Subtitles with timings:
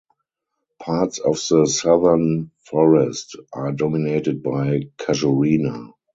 [0.81, 5.93] Parts of the southern forest are dominated by "Casuarina".